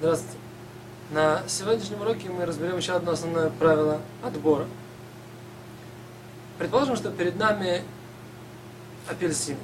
Здравствуйте. 0.00 0.36
На 1.10 1.42
сегодняшнем 1.48 2.00
уроке 2.02 2.28
мы 2.28 2.46
разберем 2.46 2.76
еще 2.76 2.92
одно 2.92 3.12
основное 3.12 3.50
правило 3.50 4.00
отбора. 4.22 4.66
Предположим, 6.56 6.94
что 6.94 7.10
перед 7.10 7.36
нами 7.36 7.82
апельсины. 9.08 9.58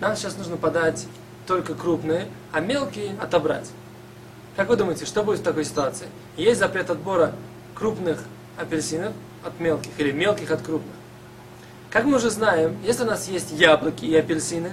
Нам 0.00 0.16
сейчас 0.16 0.38
нужно 0.38 0.56
подать 0.56 1.06
только 1.46 1.74
крупные, 1.74 2.26
а 2.52 2.60
мелкие 2.60 3.18
отобрать. 3.20 3.70
Как 4.56 4.70
вы 4.70 4.76
думаете, 4.76 5.04
что 5.04 5.22
будет 5.22 5.40
в 5.40 5.42
такой 5.42 5.66
ситуации? 5.66 6.08
Есть 6.38 6.60
запрет 6.60 6.88
отбора 6.88 7.34
крупных 7.74 8.22
апельсинов 8.56 9.12
от 9.44 9.60
мелких 9.60 9.90
или 9.98 10.10
мелких 10.10 10.52
от 10.52 10.62
крупных. 10.62 10.94
Как 11.90 12.06
мы 12.06 12.16
уже 12.16 12.30
знаем, 12.30 12.78
если 12.82 13.02
у 13.02 13.08
нас 13.08 13.28
есть 13.28 13.52
яблоки 13.52 14.06
и 14.06 14.16
апельсины, 14.16 14.72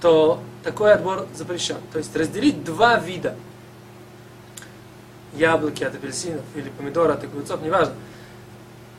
то 0.00 0.40
такой 0.62 0.92
отбор 0.92 1.26
запрещен. 1.34 1.76
То 1.92 1.98
есть 1.98 2.14
разделить 2.16 2.64
два 2.64 2.98
вида 2.98 3.34
яблоки 5.34 5.84
от 5.84 5.94
апельсинов 5.94 6.44
или 6.54 6.68
помидоры 6.70 7.12
от 7.12 7.24
огурцов, 7.24 7.62
неважно. 7.62 7.94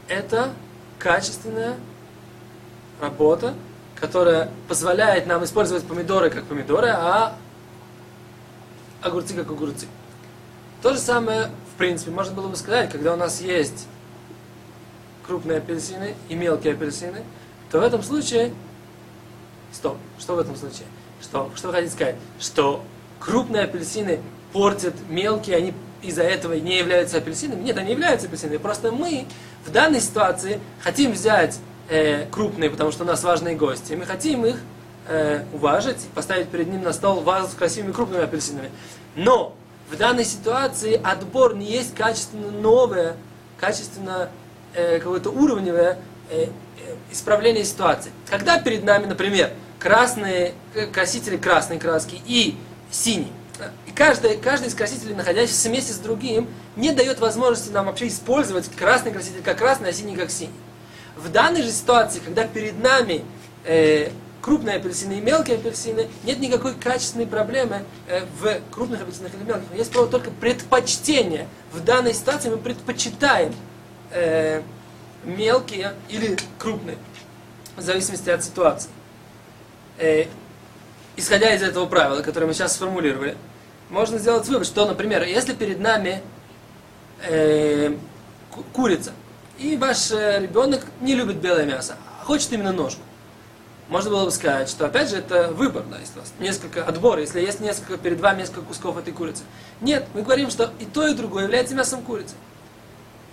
Это 0.08 0.52
качественная 1.00 1.76
работа, 3.00 3.54
которая 3.96 4.50
позволяет 4.68 5.28
нам 5.28 5.44
использовать 5.44 5.86
помидоры 5.86 6.30
как 6.30 6.46
помидоры, 6.46 6.90
а 6.90 7.36
огурцы 9.02 9.34
как 9.34 9.50
огурцы. 9.50 9.88
То 10.82 10.94
же 10.94 11.00
самое, 11.00 11.50
в 11.74 11.78
принципе, 11.78 12.12
можно 12.12 12.34
было 12.34 12.48
бы 12.48 12.56
сказать, 12.56 12.92
когда 12.92 13.14
у 13.14 13.18
нас 13.18 13.42
есть 13.42 13.88
крупные 15.26 15.60
апельсины 15.60 16.16
и 16.30 16.36
мелкие 16.36 16.74
апельсины, 16.74 17.24
то 17.70 17.80
в 17.80 17.84
этом 17.84 18.04
случае... 18.04 18.54
Стоп, 19.72 19.98
что 20.20 20.36
в 20.36 20.40
этом 20.40 20.56
случае? 20.56 20.86
Что, 21.22 21.50
что 21.56 21.68
вы 21.68 21.74
хотите 21.74 21.94
сказать? 21.94 22.16
Что 22.40 22.84
крупные 23.20 23.64
апельсины 23.64 24.20
портят 24.52 24.96
мелкие, 25.08 25.56
они 25.56 25.74
из-за 26.02 26.24
этого 26.24 26.54
не 26.54 26.78
являются 26.78 27.18
апельсинами? 27.18 27.62
Нет, 27.64 27.78
они 27.78 27.92
являются 27.92 28.28
апельсинами. 28.28 28.58
Просто 28.58 28.92
мы 28.92 29.26
в 29.66 29.72
данной 29.72 30.02
ситуации 30.02 30.60
хотим 30.82 31.12
взять 31.12 31.60
э, 31.90 32.26
крупные, 32.32 32.70
потому 32.70 32.92
что 32.92 33.04
у 33.04 33.08
нас 33.08 33.24
важные 33.24 33.56
гости. 33.56 33.94
Мы 33.94 34.06
хотим 34.06 34.46
их 34.46 34.58
э, 35.08 35.44
уважить, 35.54 36.08
поставить 36.16 36.50
перед 36.50 36.68
ним 36.68 36.84
на 36.84 36.94
стол 36.94 37.22
вазу 37.22 37.52
с 37.52 37.54
красивыми 37.54 37.92
крупными 37.92 38.24
апельсинами. 38.24 38.72
Но 39.16 39.56
в 39.90 39.98
данной 39.98 40.26
ситуации 40.26 41.00
отбор 41.04 41.56
не 41.56 41.66
есть 41.66 41.94
качественно 41.96 42.50
новое, 42.50 43.16
качественно 43.60 44.30
э, 44.74 45.00
какое-то 45.00 45.30
уровневое 45.30 46.00
э, 46.30 46.46
э, 46.46 46.48
исправление 47.12 47.66
ситуации. 47.66 48.12
Когда 48.30 48.58
перед 48.60 48.84
нами, 48.84 49.06
например, 49.06 49.52
красные 49.80 50.54
э, 50.74 50.86
красители 50.88 51.38
красной 51.38 51.78
краски 51.78 52.22
и 52.26 52.56
синий, 52.90 53.32
и 53.86 53.92
каждый, 53.92 54.38
каждый 54.38 54.68
из 54.68 54.76
красителей, 54.76 55.14
находящийся 55.14 55.70
вместе 55.70 55.94
с 55.94 55.98
другим, 55.98 56.48
не 56.76 56.92
дает 56.92 57.20
возможности 57.20 57.72
нам 57.72 57.86
вообще 57.88 58.08
использовать 58.08 58.70
красный 58.76 59.12
краситель 59.12 59.42
как 59.44 59.58
красный, 59.58 59.90
а 59.90 59.94
синий 59.94 60.16
как 60.16 60.32
синий. 60.32 60.54
В 61.16 61.30
данной 61.30 61.62
же 61.62 61.72
ситуации, 61.72 62.20
когда 62.20 62.48
перед 62.48 62.82
нами 62.82 63.24
э, 63.66 64.12
крупные 64.42 64.78
апельсины 64.78 65.14
и 65.14 65.22
мелкие 65.22 65.58
апельсины, 65.58 66.08
нет 66.24 66.40
никакой 66.40 66.74
качественной 66.74 67.28
проблемы 67.28 67.84
э, 68.08 68.26
в 68.40 68.60
крупных 68.72 69.02
апельсинах 69.02 69.34
или 69.36 69.44
мелких. 69.44 69.68
Есть 69.76 69.92
только 69.92 70.32
предпочтение. 70.32 71.48
В 71.72 71.84
данной 71.84 72.14
ситуации 72.14 72.50
мы 72.50 72.58
предпочитаем 72.58 73.54
э, 74.12 74.62
мелкие 75.24 75.94
или 76.10 76.38
крупные, 76.58 76.98
в 77.76 77.82
зависимости 77.82 78.30
от 78.30 78.44
ситуации. 78.44 78.90
Э, 79.98 80.26
исходя 81.16 81.54
из 81.54 81.62
этого 81.62 81.86
правила, 81.86 82.22
которое 82.22 82.48
мы 82.48 82.54
сейчас 82.54 82.74
сформулировали, 82.74 83.38
можно 83.90 84.18
сделать 84.18 84.48
вывод, 84.48 84.66
что, 84.66 84.86
например, 84.86 85.24
если 85.24 85.54
перед 85.54 85.80
нами 85.80 86.22
э, 87.24 87.96
курица, 88.74 89.12
и 89.58 89.78
ваш 89.78 90.12
э, 90.12 90.40
ребенок 90.42 90.86
не 91.02 91.16
любит 91.16 91.38
белое 91.38 91.66
мясо, 91.66 91.98
а 92.20 92.26
хочет 92.26 92.52
именно 92.54 92.72
ножку, 92.72 93.02
можно 93.90 94.10
было 94.10 94.26
бы 94.26 94.32
сказать, 94.32 94.70
что 94.70 94.86
опять 94.86 95.10
же 95.10 95.18
это 95.18 95.52
выбор, 95.52 95.84
да, 95.92 96.00
если 96.00 96.18
у 96.18 96.22
вас 96.22 96.34
несколько 96.40 96.86
отбор, 96.86 97.20
если 97.20 97.42
есть 97.42 97.60
несколько 97.60 97.98
перед 97.98 98.22
вами 98.22 98.40
несколько 98.40 98.62
кусков 98.62 98.98
этой 98.98 99.12
курицы. 99.12 99.44
Нет, 99.82 100.08
мы 100.14 100.22
говорим, 100.22 100.50
что 100.50 100.72
и 100.80 100.86
то, 100.86 101.06
и 101.06 101.14
другое 101.14 101.44
является 101.44 101.76
мясом 101.76 102.02
курицы. 102.02 102.36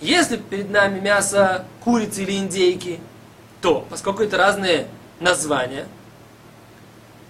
Если 0.01 0.37
перед 0.37 0.69
нами 0.71 0.99
мясо 0.99 1.65
курицы 1.85 2.23
или 2.25 2.37
индейки, 2.37 2.99
то, 3.61 3.87
поскольку 3.89 4.25
это 4.25 4.37
разные 4.37 4.89
названия, 5.21 5.87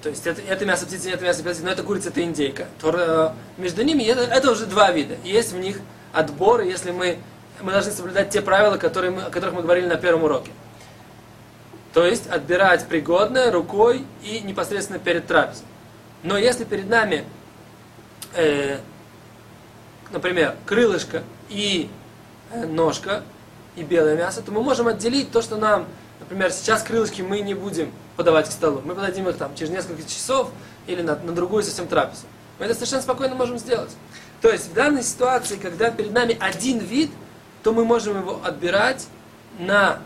то 0.02 0.10
есть 0.10 0.26
это, 0.26 0.40
это 0.42 0.64
мясо 0.64 0.86
птицы, 0.86 1.10
это 1.10 1.24
мясо 1.24 1.42
птицы, 1.42 1.64
но 1.64 1.70
это 1.70 1.82
курица, 1.82 2.10
это 2.10 2.22
индейка, 2.22 2.66
то 2.80 2.90
э, 2.94 3.60
между 3.60 3.82
ними 3.82 4.04
это, 4.04 4.22
это 4.22 4.50
уже 4.50 4.66
два 4.66 4.92
вида. 4.92 5.16
Есть 5.24 5.52
в 5.52 5.58
них 5.58 5.80
отборы, 6.12 6.66
если 6.66 6.92
мы, 6.92 7.18
мы 7.60 7.72
должны 7.72 7.90
соблюдать 7.90 8.30
те 8.30 8.40
правила, 8.40 8.76
которые 8.76 9.10
мы, 9.10 9.22
о 9.22 9.30
которых 9.30 9.56
мы 9.56 9.62
говорили 9.62 9.86
на 9.86 9.96
первом 9.96 10.24
уроке. 10.24 10.52
То 11.92 12.06
есть 12.06 12.28
отбирать 12.28 12.86
пригодное 12.86 13.50
рукой 13.50 14.04
и 14.22 14.40
непосредственно 14.40 15.00
перед 15.00 15.26
трапезой. 15.26 15.64
Но 16.22 16.36
если 16.36 16.64
перед 16.64 16.88
нами, 16.88 17.24
э, 18.34 18.78
например, 20.12 20.54
крылышко 20.64 21.24
и 21.48 21.90
э, 22.52 22.66
ножка 22.66 23.22
и 23.74 23.82
белое 23.82 24.16
мясо, 24.16 24.42
то 24.42 24.52
мы 24.52 24.62
можем 24.62 24.86
отделить 24.86 25.32
то, 25.32 25.42
что 25.42 25.56
нам, 25.56 25.86
например, 26.20 26.52
сейчас 26.52 26.82
крылышки 26.82 27.22
мы 27.22 27.40
не 27.40 27.54
будем 27.54 27.92
подавать 28.16 28.48
к 28.48 28.52
столу. 28.52 28.82
Мы 28.84 28.94
подадим 28.94 29.28
их 29.28 29.36
там 29.36 29.54
через 29.54 29.70
несколько 29.70 30.02
часов 30.02 30.50
или 30.86 31.02
на, 31.02 31.16
на 31.16 31.32
другую 31.32 31.62
совсем 31.62 31.86
трапезу. 31.86 32.22
Мы 32.58 32.66
это 32.66 32.74
совершенно 32.74 33.02
спокойно 33.02 33.34
можем 33.34 33.58
сделать. 33.58 33.90
То 34.40 34.50
есть 34.50 34.68
в 34.68 34.72
данной 34.74 35.02
ситуации, 35.02 35.56
когда 35.56 35.90
перед 35.90 36.12
нами 36.12 36.36
один 36.38 36.78
вид, 36.78 37.10
то 37.62 37.72
мы 37.72 37.84
можем 37.84 38.18
его 38.18 38.40
отбирать 38.44 39.06
на 39.58 40.00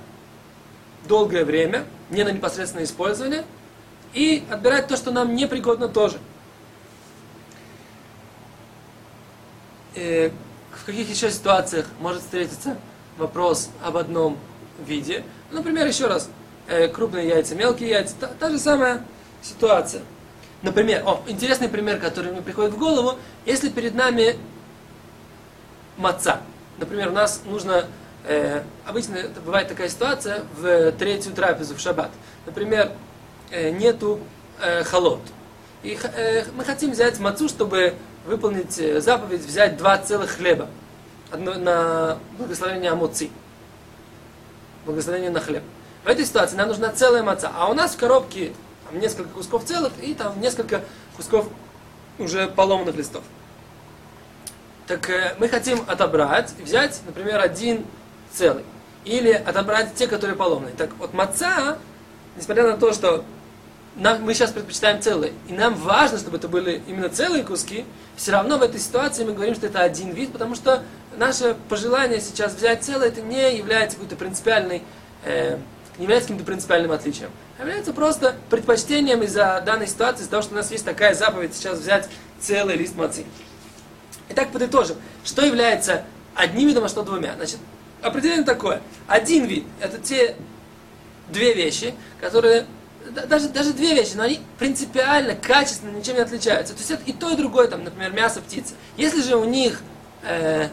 долгое 1.06 1.44
время, 1.44 1.84
не 2.10 2.24
на 2.24 2.30
непосредственное 2.30 2.84
использование, 2.84 3.44
и 4.14 4.44
отбирать 4.50 4.88
то, 4.88 4.96
что 4.96 5.10
нам 5.10 5.34
непригодно 5.34 5.88
тоже. 5.88 6.18
И 9.94 10.00
э, 10.00 10.30
в 10.74 10.84
каких 10.84 11.08
еще 11.10 11.30
ситуациях 11.30 11.86
может 12.00 12.22
встретиться 12.22 12.76
вопрос 13.18 13.70
об 13.82 13.96
одном 13.96 14.38
виде? 14.88 15.24
Например, 15.50 15.86
еще 15.86 16.06
раз, 16.06 16.28
э, 16.68 16.88
крупные 16.88 17.28
яйца, 17.28 17.54
мелкие 17.54 17.90
яйца, 17.90 18.14
та, 18.18 18.26
та 18.28 18.50
же 18.50 18.58
самая 18.58 19.04
ситуация. 19.42 20.02
Например, 20.62 21.02
о, 21.06 21.22
интересный 21.26 21.68
пример, 21.68 21.98
который 21.98 22.32
мне 22.32 22.42
приходит 22.42 22.72
в 22.72 22.78
голову, 22.78 23.18
если 23.44 23.68
перед 23.68 23.94
нами 23.94 24.36
маца. 25.96 26.40
Например, 26.78 27.08
у 27.08 27.12
нас 27.12 27.42
нужно 27.44 27.86
Э, 28.24 28.62
обычно 28.86 29.16
бывает 29.44 29.68
такая 29.68 29.88
ситуация 29.88 30.44
в 30.56 30.92
третью 30.92 31.32
трапезу, 31.32 31.74
в 31.74 31.80
шаббат. 31.80 32.10
Например, 32.46 32.92
э, 33.50 33.70
нету 33.70 34.20
э, 34.60 34.84
холод. 34.84 35.20
И 35.82 35.98
э, 36.00 36.44
мы 36.56 36.64
хотим 36.64 36.92
взять 36.92 37.18
мацу, 37.18 37.48
чтобы 37.48 37.94
выполнить 38.24 38.78
э, 38.78 39.00
заповедь, 39.00 39.44
взять 39.44 39.76
два 39.76 39.98
целых 39.98 40.30
хлеба. 40.30 40.68
Одно 41.32 41.54
на 41.54 42.18
благословение 42.38 42.92
амуци. 42.92 43.30
Благословение 44.84 45.30
на 45.30 45.40
хлеб. 45.40 45.62
В 46.04 46.08
этой 46.08 46.24
ситуации 46.24 46.56
нам 46.56 46.68
нужна 46.68 46.90
целая 46.90 47.22
маца. 47.22 47.50
А 47.54 47.70
у 47.70 47.74
нас 47.74 47.94
в 47.94 47.98
коробке 47.98 48.52
там, 48.90 49.00
несколько 49.00 49.30
кусков 49.30 49.64
целых 49.64 49.92
и 50.00 50.14
там 50.14 50.40
несколько 50.40 50.82
кусков 51.16 51.48
уже 52.18 52.48
поломанных 52.48 52.96
листов. 52.96 53.22
Так 54.86 55.08
э, 55.10 55.36
мы 55.38 55.48
хотим 55.48 55.84
отобрать, 55.86 56.52
взять, 56.58 57.00
например, 57.06 57.40
один 57.40 57.84
целый. 58.32 58.64
Или 59.04 59.32
отобрать 59.32 59.94
те, 59.94 60.06
которые 60.06 60.36
поломаны. 60.36 60.72
Так 60.76 60.90
вот, 60.98 61.14
маца, 61.14 61.78
несмотря 62.36 62.64
на 62.64 62.76
то, 62.76 62.92
что 62.92 63.24
нам, 63.96 64.22
мы 64.22 64.34
сейчас 64.34 64.52
предпочитаем 64.52 65.00
целые, 65.00 65.32
и 65.48 65.52
нам 65.52 65.74
важно, 65.74 66.18
чтобы 66.18 66.38
это 66.38 66.48
были 66.48 66.82
именно 66.86 67.08
целые 67.08 67.44
куски, 67.44 67.84
все 68.16 68.32
равно 68.32 68.58
в 68.58 68.62
этой 68.62 68.80
ситуации 68.80 69.24
мы 69.24 69.32
говорим, 69.32 69.54
что 69.54 69.66
это 69.66 69.80
один 69.80 70.10
вид, 70.12 70.32
потому 70.32 70.54
что 70.54 70.82
наше 71.16 71.56
пожелание 71.68 72.20
сейчас 72.20 72.54
взять 72.54 72.84
целое, 72.84 73.08
это 73.08 73.20
не 73.20 73.56
является 73.56 73.96
какой-то 73.96 74.16
принципиальной, 74.16 74.82
э, 75.24 75.58
не 75.98 76.04
является 76.04 76.28
каким-то 76.28 76.44
принципиальным 76.44 76.92
отличием. 76.92 77.30
А 77.58 77.62
является 77.62 77.92
просто 77.92 78.34
предпочтением 78.50 79.22
из-за 79.22 79.62
данной 79.64 79.86
ситуации, 79.86 80.22
из-за 80.22 80.30
того, 80.30 80.42
что 80.42 80.52
у 80.52 80.56
нас 80.56 80.70
есть 80.70 80.84
такая 80.84 81.14
заповедь 81.14 81.54
сейчас 81.54 81.78
взять 81.78 82.08
целый 82.40 82.76
лист 82.76 82.96
мацы. 82.96 83.24
Итак, 84.30 84.50
подытожим. 84.52 84.96
Что 85.24 85.44
является 85.44 86.04
одним 86.34 86.68
видом, 86.68 86.84
а 86.84 86.88
что 86.88 87.02
двумя? 87.02 87.34
Значит, 87.34 87.58
определение 88.00 88.44
такое. 88.44 88.80
Один 89.06 89.44
вид– 89.44 89.64
это 89.80 89.98
те 89.98 90.36
две 91.28 91.54
вещи, 91.54 91.94
которые 92.20 92.66
даже, 93.10 93.48
даже 93.48 93.72
две 93.72 93.94
вещи, 93.94 94.12
но 94.14 94.22
они 94.24 94.40
принципиально, 94.58 95.34
качественно 95.34 95.90
ничем 95.96 96.14
не 96.14 96.20
отличаются. 96.20 96.74
То 96.74 96.80
есть 96.80 96.90
это 96.90 97.02
и 97.04 97.12
то, 97.12 97.30
и 97.30 97.36
другое, 97.36 97.68
там, 97.68 97.84
например, 97.84 98.12
мясо 98.12 98.40
птицы. 98.40 98.74
Если 98.96 99.22
же 99.22 99.36
у 99.36 99.44
них, 99.44 99.80
э, 100.22 100.68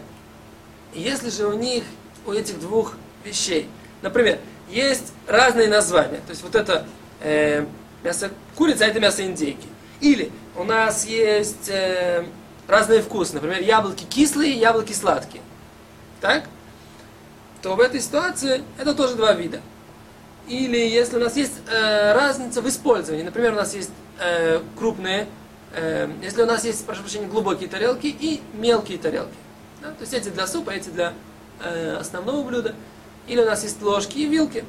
если 0.94 1.30
же 1.30 1.48
у 1.48 1.54
них, 1.54 1.84
у 2.26 2.32
этих 2.32 2.60
двух 2.60 2.96
вещей, 3.24 3.70
например, 4.02 4.40
есть 4.70 5.14
разные 5.28 5.68
названия, 5.68 6.18
то 6.18 6.32
есть 6.32 6.44
вот 6.44 6.56
это 6.56 6.86
э, 7.22 7.66
мясо 8.04 8.30
курицы, 8.56 8.84
а 8.84 8.88
это 8.88 9.00
мясо 9.00 9.26
индейки. 9.26 9.68
Или 10.02 10.32
у 10.56 10.64
нас 10.64 11.06
есть 11.06 11.70
э, 11.70 12.26
разные 12.68 13.02
вкусы. 13.02 13.34
Например, 13.34 13.62
яблоки 13.62 14.06
кислые, 14.06 14.54
яблоки 14.54 14.94
сладкие. 14.94 15.42
Так? 16.22 16.46
То 17.62 17.76
в 17.76 17.80
этой 17.82 18.00
ситуации 18.00 18.64
это 18.78 18.94
тоже 18.94 19.16
два 19.16 19.34
вида. 19.34 19.62
Или 20.48 20.78
если 20.78 21.18
у 21.18 21.20
нас 21.20 21.36
есть 21.36 21.60
э, 21.70 22.14
разница 22.14 22.62
в 22.62 22.70
использовании. 22.70 23.24
Например, 23.24 23.54
у 23.54 23.58
нас 23.58 23.76
есть 23.76 23.92
э, 24.20 24.62
крупные, 24.78 25.28
э, 25.74 26.10
если 26.24 26.42
у 26.44 26.46
нас 26.46 26.64
есть, 26.64 26.86
прошу 26.86 27.02
прощения, 27.02 27.28
глубокие 27.28 27.70
тарелки 27.70 28.08
и 28.08 28.42
мелкие 28.54 28.98
тарелки. 28.98 29.36
Да? 29.81 29.90
То 29.90 30.02
есть 30.02 30.14
эти 30.14 30.30
для 30.30 30.48
супа, 30.48 30.72
эти 30.72 30.90
для 30.90 31.14
э, 31.62 31.98
основного 31.98 32.44
блюда. 32.44 32.76
Или 33.28 33.42
у 33.42 33.46
нас 33.46 33.64
есть 33.64 33.81
ложки 33.81 34.18
и 34.18 34.26
вилки. 34.26 34.66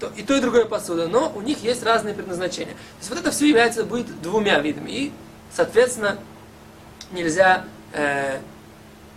То, 0.00 0.10
и 0.16 0.22
то, 0.22 0.34
и 0.34 0.40
другое 0.40 0.64
посуда, 0.64 1.06
но 1.06 1.32
у 1.34 1.40
них 1.40 1.62
есть 1.62 1.82
разные 1.84 2.14
предназначения. 2.14 2.72
То 2.72 2.98
есть 2.98 3.10
вот 3.10 3.18
это 3.20 3.30
все 3.30 3.48
является, 3.48 3.84
будет 3.84 4.20
двумя 4.22 4.58
видами. 4.60 4.90
И, 4.90 5.12
соответственно, 5.52 6.18
нельзя 7.12 7.64
э, 7.92 8.40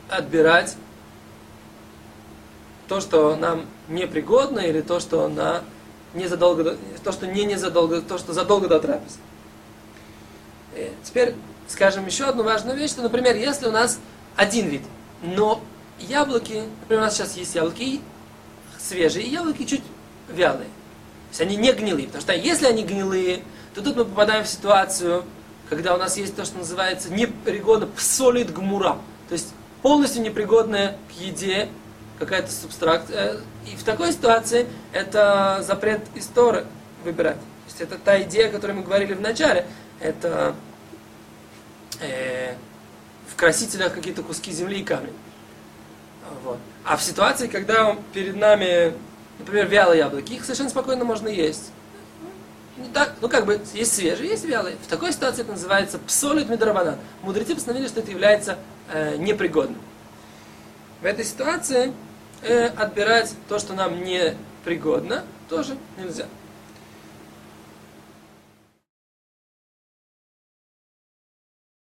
отбирать 0.10 0.76
то, 2.88 3.02
что 3.02 3.36
нам 3.36 3.66
непригодно, 3.90 4.60
или 4.60 4.82
то, 4.82 5.00
что 5.00 5.28
на 5.28 5.64
незадолго 6.14 6.64
до, 6.64 6.78
то, 7.04 7.12
что 7.12 7.28
не 7.28 7.46
незадолго, 7.46 8.02
то, 8.02 8.18
что 8.18 8.34
задолго 8.34 8.68
до 8.68 8.80
трапезы. 8.80 9.18
И 10.76 10.92
теперь 11.04 11.34
скажем 11.68 12.06
еще 12.06 12.26
одну 12.26 12.44
важную 12.44 12.78
вещь, 12.78 12.92
что, 12.92 13.02
например, 13.02 13.36
если 13.36 13.68
у 13.68 13.72
нас 13.72 14.00
один 14.36 14.68
вид, 14.68 14.84
но 15.22 15.62
яблоки, 16.00 16.64
например, 16.82 17.04
у 17.04 17.06
нас 17.06 17.16
сейчас 17.16 17.36
есть 17.38 17.56
яблоки 17.56 18.02
свежие, 18.78 19.26
яблоки 19.26 19.64
чуть 19.64 19.84
вялые. 20.30 20.68
То 20.68 21.32
есть 21.32 21.42
они 21.42 21.56
не 21.56 21.74
гнилые. 21.74 22.08
Потому 22.08 22.22
что 22.22 22.34
если 22.34 22.68
они 22.68 22.84
гнилые, 22.84 23.44
то 23.74 23.82
тут 23.82 23.96
мы 23.96 24.06
попадаем 24.06 24.44
в 24.44 24.48
ситуацию, 24.48 25.24
когда 25.70 25.96
у 25.96 25.98
нас 25.98 26.18
есть 26.18 26.36
то, 26.36 26.46
что 26.46 26.58
называется 26.58 27.12
непригодно 27.12 27.88
псолит 27.88 28.54
гмура. 28.54 28.98
То 29.28 29.34
есть 29.34 29.54
полностью 29.82 30.22
непригодная 30.22 30.98
к 31.10 31.22
еде 31.22 31.68
какая-то 32.20 32.52
субстракт. 32.52 33.10
Э, 33.12 33.40
и 33.66 33.76
в 33.76 33.84
такой 33.84 34.12
ситуации 34.12 34.68
это 34.94 35.64
запрет 35.66 36.02
истории 36.16 36.66
выбирать. 37.04 37.36
То 37.36 37.68
есть 37.68 37.82
это 37.82 37.98
та 37.98 38.22
идея, 38.24 38.48
о 38.48 38.52
которой 38.52 38.72
мы 38.72 38.84
говорили 38.84 39.14
в 39.14 39.22
начале. 39.22 39.66
Это 40.00 40.56
э, 42.00 42.56
красителях 43.38 43.94
какие-то 43.94 44.24
куски 44.24 44.52
земли 44.52 44.82
и 44.82 44.84
камни. 44.84 45.14
Вот. 46.44 46.58
А 46.84 46.98
в 46.98 47.04
ситуации, 47.04 47.48
когда 47.48 47.96
перед 48.14 48.36
нами, 48.36 48.94
например, 49.40 49.68
вялые 49.68 50.00
яблоки, 50.00 50.34
их 50.34 50.44
совершенно 50.44 50.70
спокойно 50.70 51.06
можно 51.06 51.28
есть. 51.28 51.72
Не 52.78 52.90
так, 52.90 53.14
ну 53.22 53.30
как 53.30 53.46
бы, 53.46 53.60
есть 53.74 53.96
свежие, 53.96 54.30
есть 54.30 54.46
вялые. 54.46 54.76
В 54.84 54.88
такой 54.88 55.12
ситуации 55.12 55.42
это 55.42 55.52
называется 55.52 55.98
псолит 56.00 56.50
медорабанан. 56.50 56.98
Мудрецы 57.24 57.56
постановили, 57.56 57.88
что 57.88 58.02
это 58.02 58.12
является 58.12 58.58
э, 58.92 59.16
непригодным. 59.18 59.82
В 61.02 61.06
этой 61.06 61.26
ситуации 61.26 61.94
э, 62.44 62.68
отбирать 62.68 63.34
то, 63.48 63.58
что 63.58 63.74
нам 63.74 64.04
не 64.04 64.36
пригодно, 64.64 65.24
тоже 65.50 65.78
нельзя. 65.98 66.26